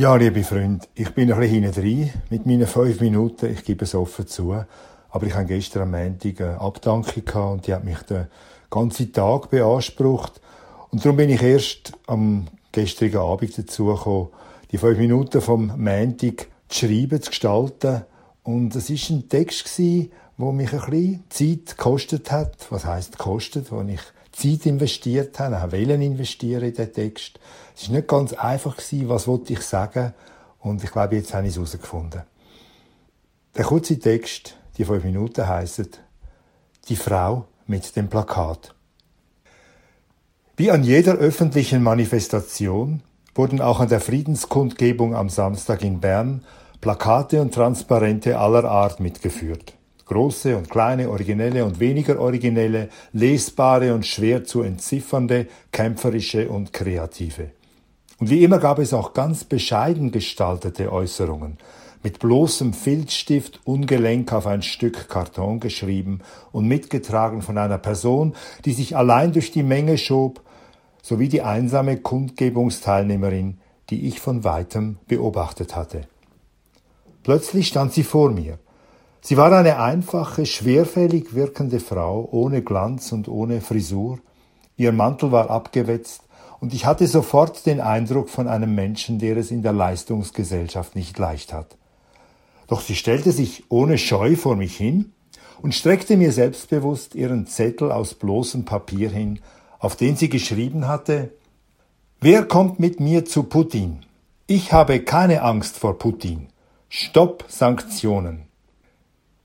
Ja, 0.00 0.16
liebe 0.16 0.44
Freunde, 0.44 0.86
ich 0.94 1.10
bin 1.10 1.30
ein 1.30 1.38
bisschen 1.38 1.62
hinten 1.62 1.78
drin 1.78 2.10
mit 2.30 2.46
meinen 2.46 2.66
fünf 2.66 3.02
Minuten. 3.02 3.52
Ich 3.52 3.64
gebe 3.64 3.84
es 3.84 3.94
offen 3.94 4.26
zu. 4.26 4.54
Aber 5.10 5.26
ich 5.26 5.34
hatte 5.34 5.48
gestern 5.48 5.82
am 5.82 5.90
Montag 5.90 6.40
eine 6.40 6.58
Abdankung 6.58 7.52
und 7.52 7.66
die 7.66 7.74
hat 7.74 7.84
mich 7.84 7.98
den 8.04 8.26
ganzen 8.70 9.12
Tag 9.12 9.50
beansprucht. 9.50 10.40
Und 10.88 11.04
darum 11.04 11.18
bin 11.18 11.28
ich 11.28 11.42
erst 11.42 11.92
am 12.06 12.46
gestrigen 12.72 13.20
Abend 13.20 13.58
dazu 13.58 13.84
gekommen, 13.88 14.28
die 14.72 14.78
fünf 14.78 14.96
Minuten 14.96 15.42
vom 15.42 15.66
Montag 15.76 16.46
zu 16.70 16.86
schreiben, 16.86 17.20
zu 17.20 17.28
gestalten. 17.28 18.00
Und 18.42 18.74
es 18.74 18.88
war 18.88 19.16
ein 19.16 19.28
Text 19.28 19.82
wo 20.38 20.50
mich 20.50 20.72
ein 20.72 20.80
bisschen 20.80 21.24
Zeit 21.28 21.76
gekostet 21.76 22.32
hat. 22.32 22.56
Was 22.70 22.86
heisst 22.86 23.18
gekostet? 23.18 23.70
Wo 23.70 23.82
ich 23.82 24.00
Zeit 24.40 24.66
investiert 24.66 25.38
habe, 25.38 25.62
auch 25.62 25.72
wollen 25.72 26.02
investieren 26.02 26.64
in 26.64 26.74
den 26.74 26.92
Text. 26.92 27.38
Es 27.76 27.88
war 27.88 27.96
nicht 27.96 28.08
ganz 28.08 28.32
einfach 28.32 28.76
gewesen, 28.76 29.08
was 29.08 29.26
wollte 29.26 29.52
ich 29.52 29.60
sagen. 29.60 30.14
Und 30.60 30.82
ich 30.84 30.90
glaube, 30.90 31.16
jetzt 31.16 31.34
habe 31.34 31.46
ich 31.46 31.50
es 31.50 31.56
herausgefunden. 31.56 32.22
Der 33.56 33.64
kurze 33.64 33.98
Text, 33.98 34.56
die 34.76 34.84
fünf 34.84 35.04
Minuten, 35.04 35.46
heisst 35.46 36.00
Die 36.88 36.96
Frau 36.96 37.46
mit 37.66 37.96
dem 37.96 38.08
Plakat. 38.08 38.74
Wie 40.56 40.70
an 40.70 40.84
jeder 40.84 41.14
öffentlichen 41.14 41.82
Manifestation 41.82 43.02
wurden 43.34 43.60
auch 43.60 43.80
an 43.80 43.88
der 43.88 44.00
Friedenskundgebung 44.00 45.14
am 45.14 45.28
Samstag 45.28 45.82
in 45.82 46.00
Bern 46.00 46.44
Plakate 46.80 47.42
und 47.42 47.54
Transparente 47.54 48.38
aller 48.38 48.64
Art 48.64 49.00
mitgeführt. 49.00 49.74
Große 50.10 50.56
und 50.56 50.68
kleine, 50.68 51.08
originelle 51.08 51.64
und 51.64 51.78
weniger 51.78 52.18
originelle, 52.18 52.88
lesbare 53.12 53.94
und 53.94 54.04
schwer 54.04 54.42
zu 54.42 54.62
entziffernde, 54.62 55.46
kämpferische 55.70 56.48
und 56.48 56.72
kreative. 56.72 57.52
Und 58.18 58.28
wie 58.28 58.42
immer 58.42 58.58
gab 58.58 58.80
es 58.80 58.92
auch 58.92 59.14
ganz 59.14 59.44
bescheiden 59.44 60.10
gestaltete 60.10 60.90
Äußerungen, 60.92 61.58
mit 62.02 62.18
bloßem 62.18 62.72
Filzstift 62.72 63.60
ungelenk 63.62 64.32
auf 64.32 64.48
ein 64.48 64.62
Stück 64.62 65.08
Karton 65.08 65.60
geschrieben 65.60 66.22
und 66.50 66.66
mitgetragen 66.66 67.40
von 67.40 67.56
einer 67.56 67.78
Person, 67.78 68.34
die 68.64 68.72
sich 68.72 68.96
allein 68.96 69.30
durch 69.30 69.52
die 69.52 69.62
Menge 69.62 69.96
schob, 69.96 70.40
sowie 71.02 71.28
die 71.28 71.42
einsame 71.42 71.98
Kundgebungsteilnehmerin, 71.98 73.60
die 73.90 74.08
ich 74.08 74.18
von 74.18 74.42
weitem 74.42 74.98
beobachtet 75.06 75.76
hatte. 75.76 76.08
Plötzlich 77.22 77.68
stand 77.68 77.92
sie 77.92 78.02
vor 78.02 78.32
mir, 78.32 78.58
Sie 79.20 79.36
war 79.36 79.52
eine 79.52 79.78
einfache, 79.78 80.46
schwerfällig 80.46 81.34
wirkende 81.34 81.80
Frau, 81.80 82.28
ohne 82.30 82.62
Glanz 82.62 83.12
und 83.12 83.28
ohne 83.28 83.60
Frisur. 83.60 84.18
Ihr 84.76 84.92
Mantel 84.92 85.30
war 85.30 85.50
abgewetzt, 85.50 86.22
und 86.60 86.74
ich 86.74 86.84
hatte 86.84 87.06
sofort 87.06 87.64
den 87.64 87.80
Eindruck 87.80 88.28
von 88.28 88.46
einem 88.46 88.74
Menschen, 88.74 89.18
der 89.18 89.36
es 89.38 89.50
in 89.50 89.62
der 89.62 89.72
Leistungsgesellschaft 89.72 90.94
nicht 90.94 91.18
leicht 91.18 91.52
hat. 91.52 91.76
Doch 92.66 92.82
sie 92.82 92.94
stellte 92.94 93.32
sich 93.32 93.64
ohne 93.70 93.96
Scheu 93.96 94.36
vor 94.36 94.56
mich 94.56 94.76
hin 94.76 95.12
und 95.62 95.74
streckte 95.74 96.16
mir 96.16 96.32
selbstbewusst 96.32 97.14
ihren 97.14 97.46
Zettel 97.46 97.90
aus 97.90 98.14
bloßem 98.14 98.64
Papier 98.64 99.10
hin, 99.10 99.40
auf 99.78 99.96
den 99.96 100.16
sie 100.16 100.28
geschrieben 100.28 100.86
hatte 100.86 101.30
Wer 102.22 102.44
kommt 102.44 102.78
mit 102.78 103.00
mir 103.00 103.24
zu 103.24 103.44
Putin? 103.44 104.00
Ich 104.46 104.74
habe 104.74 105.00
keine 105.00 105.40
Angst 105.40 105.78
vor 105.78 105.96
Putin. 105.96 106.48
Stopp 106.90 107.46
Sanktionen. 107.48 108.49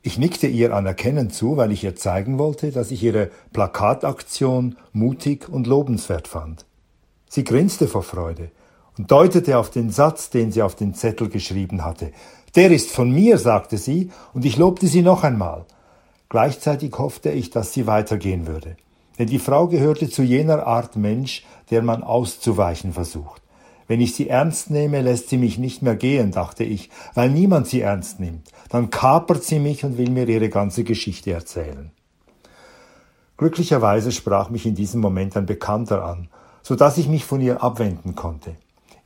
Ich 0.07 0.19
nickte 0.19 0.45
ihr 0.45 0.71
anerkennend 0.71 1.33
zu, 1.33 1.57
weil 1.57 1.71
ich 1.71 1.83
ihr 1.83 1.95
zeigen 1.95 2.37
wollte, 2.37 2.69
dass 2.69 2.91
ich 2.91 3.01
ihre 3.01 3.31
Plakataktion 3.53 4.75
mutig 4.93 5.49
und 5.49 5.65
lobenswert 5.65 6.27
fand. 6.27 6.67
Sie 7.27 7.43
grinste 7.43 7.87
vor 7.87 8.03
Freude 8.03 8.51
und 8.99 9.09
deutete 9.09 9.57
auf 9.57 9.71
den 9.71 9.89
Satz, 9.89 10.29
den 10.29 10.51
sie 10.51 10.61
auf 10.61 10.75
den 10.75 10.93
Zettel 10.93 11.27
geschrieben 11.27 11.83
hatte. 11.83 12.11
Der 12.53 12.69
ist 12.69 12.91
von 12.91 13.09
mir, 13.09 13.39
sagte 13.39 13.79
sie, 13.79 14.11
und 14.35 14.45
ich 14.45 14.57
lobte 14.57 14.85
sie 14.85 15.01
noch 15.01 15.23
einmal. 15.23 15.65
Gleichzeitig 16.29 16.93
hoffte 16.99 17.31
ich, 17.31 17.49
dass 17.49 17.73
sie 17.73 17.87
weitergehen 17.87 18.45
würde. 18.45 18.77
Denn 19.17 19.25
die 19.25 19.39
Frau 19.39 19.65
gehörte 19.67 20.07
zu 20.07 20.21
jener 20.21 20.67
Art 20.67 20.95
Mensch, 20.97 21.43
der 21.71 21.81
man 21.81 22.03
auszuweichen 22.03 22.93
versucht. 22.93 23.41
Wenn 23.87 24.01
ich 24.01 24.15
sie 24.15 24.29
ernst 24.29 24.71
nehme, 24.71 25.01
lässt 25.01 25.29
sie 25.29 25.37
mich 25.37 25.57
nicht 25.57 25.81
mehr 25.81 25.95
gehen, 25.95 26.31
dachte 26.31 26.63
ich, 26.63 26.89
weil 27.13 27.29
niemand 27.29 27.67
sie 27.67 27.81
ernst 27.81 28.19
nimmt. 28.19 28.51
Dann 28.69 28.89
kapert 28.89 29.43
sie 29.43 29.59
mich 29.59 29.83
und 29.83 29.97
will 29.97 30.09
mir 30.09 30.27
ihre 30.27 30.49
ganze 30.49 30.83
Geschichte 30.83 31.31
erzählen. 31.31 31.91
Glücklicherweise 33.37 34.11
sprach 34.11 34.49
mich 34.49 34.65
in 34.65 34.75
diesem 34.75 35.01
Moment 35.01 35.35
ein 35.35 35.45
Bekannter 35.45 36.03
an, 36.05 36.29
so 36.63 36.75
dass 36.75 36.97
ich 36.97 37.07
mich 37.07 37.25
von 37.25 37.41
ihr 37.41 37.61
abwenden 37.61 38.15
konnte. 38.15 38.55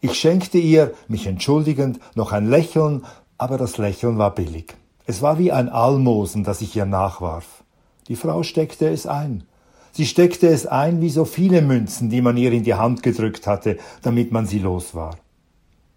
Ich 0.01 0.13
schenkte 0.13 0.59
ihr, 0.59 0.93
mich 1.07 1.27
entschuldigend, 1.27 1.99
noch 2.15 2.31
ein 2.31 2.47
Lächeln, 2.47 3.05
aber 3.37 3.57
das 3.57 3.77
Lächeln 3.77 4.17
war 4.17 4.33
billig. 4.33 4.75
Es 5.05 5.21
war 5.21 5.39
wie 5.39 5.51
ein 5.51 5.67
Almosen, 5.67 6.43
das 6.43 6.61
ich 6.61 6.75
ihr 6.75 6.85
nachwarf. 6.85 7.63
Die 8.07 8.15
Frau 8.15 8.43
steckte 8.43 8.87
es 8.87 9.07
ein. 9.07 9.43
Sie 9.91 10.05
steckte 10.05 10.47
es 10.47 10.65
ein 10.65 11.01
wie 11.01 11.09
so 11.09 11.25
viele 11.25 11.61
Münzen, 11.61 12.09
die 12.09 12.21
man 12.21 12.37
ihr 12.37 12.51
in 12.51 12.63
die 12.63 12.75
Hand 12.75 13.03
gedrückt 13.03 13.47
hatte, 13.47 13.77
damit 14.01 14.31
man 14.31 14.45
sie 14.45 14.59
los 14.59 14.95
war. 14.95 15.17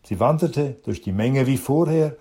Sie 0.04 0.18
wanderte 0.18 0.76
durch 0.84 1.02
die 1.02 1.12
Menge 1.12 1.46
wie 1.46 1.58
vorher, 1.58 2.16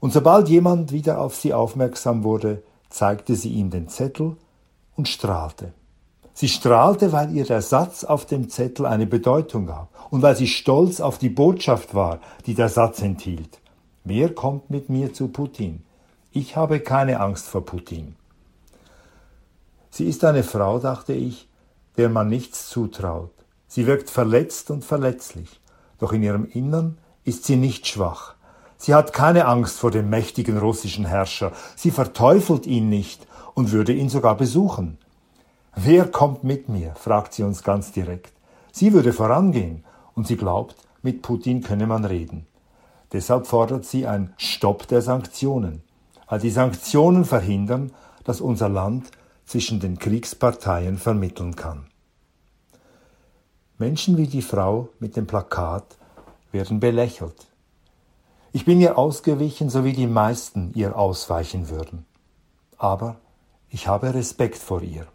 und 0.00 0.12
sobald 0.12 0.48
jemand 0.48 0.92
wieder 0.92 1.20
auf 1.20 1.34
sie 1.34 1.52
aufmerksam 1.52 2.22
wurde, 2.22 2.62
zeigte 2.88 3.34
sie 3.34 3.50
ihm 3.50 3.70
den 3.70 3.88
Zettel 3.88 4.36
und 4.96 5.08
strahlte. 5.08 5.72
Sie 6.34 6.48
strahlte, 6.48 7.10
weil 7.10 7.34
ihr 7.34 7.44
der 7.44 7.62
Satz 7.62 8.04
auf 8.04 8.24
dem 8.24 8.48
Zettel 8.48 8.86
eine 8.86 9.06
Bedeutung 9.06 9.66
gab 9.66 9.88
und 10.10 10.22
weil 10.22 10.36
sie 10.36 10.46
stolz 10.46 11.00
auf 11.00 11.18
die 11.18 11.30
Botschaft 11.30 11.94
war, 11.94 12.20
die 12.46 12.54
der 12.54 12.68
Satz 12.68 13.02
enthielt. 13.02 13.58
Wer 14.04 14.32
kommt 14.32 14.70
mit 14.70 14.88
mir 14.88 15.12
zu 15.12 15.28
Putin? 15.28 15.82
Ich 16.30 16.54
habe 16.54 16.78
keine 16.78 17.18
Angst 17.18 17.46
vor 17.46 17.64
Putin. 17.64 18.14
Sie 19.90 20.06
ist 20.06 20.24
eine 20.24 20.42
Frau, 20.42 20.78
dachte 20.78 21.12
ich, 21.12 21.48
der 21.96 22.08
man 22.08 22.28
nichts 22.28 22.68
zutraut. 22.68 23.32
Sie 23.66 23.86
wirkt 23.86 24.10
verletzt 24.10 24.70
und 24.70 24.84
verletzlich, 24.84 25.60
doch 25.98 26.12
in 26.12 26.22
ihrem 26.22 26.46
Innern 26.46 26.98
ist 27.24 27.44
sie 27.44 27.56
nicht 27.56 27.86
schwach. 27.86 28.34
Sie 28.76 28.94
hat 28.94 29.12
keine 29.12 29.46
Angst 29.46 29.78
vor 29.78 29.90
dem 29.90 30.08
mächtigen 30.08 30.56
russischen 30.58 31.04
Herrscher, 31.04 31.52
sie 31.76 31.90
verteufelt 31.90 32.66
ihn 32.66 32.88
nicht 32.88 33.26
und 33.54 33.72
würde 33.72 33.92
ihn 33.92 34.08
sogar 34.08 34.36
besuchen. 34.36 34.98
Wer 35.74 36.06
kommt 36.06 36.44
mit 36.44 36.68
mir? 36.68 36.94
fragt 36.94 37.34
sie 37.34 37.42
uns 37.42 37.62
ganz 37.62 37.92
direkt. 37.92 38.32
Sie 38.72 38.92
würde 38.92 39.12
vorangehen 39.12 39.84
und 40.14 40.26
sie 40.26 40.36
glaubt, 40.36 40.76
mit 41.02 41.22
Putin 41.22 41.62
könne 41.62 41.86
man 41.86 42.04
reden. 42.04 42.46
Deshalb 43.12 43.46
fordert 43.46 43.84
sie 43.84 44.06
ein 44.06 44.32
Stopp 44.36 44.86
der 44.88 45.02
Sanktionen, 45.02 45.82
weil 46.28 46.40
die 46.40 46.50
Sanktionen 46.50 47.24
verhindern, 47.24 47.92
dass 48.24 48.40
unser 48.40 48.68
Land 48.68 49.10
zwischen 49.48 49.80
den 49.80 49.98
Kriegsparteien 49.98 50.98
vermitteln 50.98 51.56
kann. 51.56 51.86
Menschen 53.78 54.18
wie 54.18 54.26
die 54.26 54.42
Frau 54.42 54.90
mit 54.98 55.16
dem 55.16 55.26
Plakat 55.26 55.96
werden 56.52 56.80
belächelt. 56.80 57.46
Ich 58.52 58.66
bin 58.66 58.78
ihr 58.78 58.98
ausgewichen, 58.98 59.70
so 59.70 59.86
wie 59.86 59.94
die 59.94 60.06
meisten 60.06 60.72
ihr 60.74 60.96
ausweichen 60.96 61.70
würden. 61.70 62.04
Aber 62.76 63.16
ich 63.70 63.88
habe 63.88 64.12
Respekt 64.12 64.58
vor 64.58 64.82
ihr. 64.82 65.06